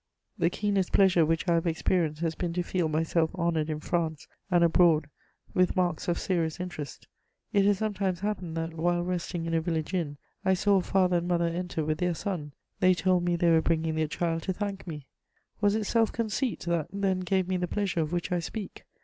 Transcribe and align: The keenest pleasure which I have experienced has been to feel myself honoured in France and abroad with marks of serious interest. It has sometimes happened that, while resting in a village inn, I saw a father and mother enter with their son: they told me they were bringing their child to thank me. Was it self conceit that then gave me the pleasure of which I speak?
The 0.35 0.49
keenest 0.49 0.91
pleasure 0.91 1.23
which 1.27 1.47
I 1.47 1.53
have 1.53 1.67
experienced 1.67 2.21
has 2.21 2.33
been 2.33 2.53
to 2.53 2.63
feel 2.63 2.89
myself 2.89 3.29
honoured 3.35 3.69
in 3.69 3.79
France 3.79 4.27
and 4.49 4.63
abroad 4.63 5.05
with 5.53 5.75
marks 5.75 6.07
of 6.07 6.17
serious 6.17 6.59
interest. 6.59 7.07
It 7.53 7.65
has 7.65 7.77
sometimes 7.77 8.21
happened 8.21 8.57
that, 8.57 8.73
while 8.73 9.03
resting 9.03 9.45
in 9.45 9.53
a 9.53 9.61
village 9.61 9.93
inn, 9.93 10.17
I 10.43 10.55
saw 10.55 10.77
a 10.77 10.81
father 10.81 11.17
and 11.17 11.27
mother 11.27 11.45
enter 11.45 11.85
with 11.85 11.99
their 11.99 12.15
son: 12.15 12.53
they 12.79 12.95
told 12.95 13.23
me 13.23 13.35
they 13.35 13.51
were 13.51 13.61
bringing 13.61 13.93
their 13.93 14.07
child 14.07 14.41
to 14.41 14.53
thank 14.53 14.87
me. 14.87 15.05
Was 15.59 15.75
it 15.75 15.83
self 15.85 16.11
conceit 16.11 16.61
that 16.61 16.87
then 16.91 17.19
gave 17.19 17.47
me 17.47 17.57
the 17.57 17.67
pleasure 17.67 17.99
of 17.99 18.11
which 18.11 18.31
I 18.31 18.39
speak? 18.39 18.85